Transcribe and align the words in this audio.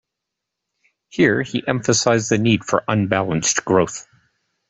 Here 1.09 1.43
he 1.43 1.61
emphasized 1.67 2.31
the 2.31 2.39
need 2.39 2.63
for 2.65 2.83
unbalanced 2.87 3.63
growth. 3.63 4.07